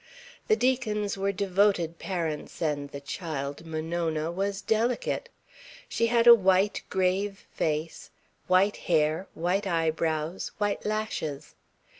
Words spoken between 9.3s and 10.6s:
white eyebrows,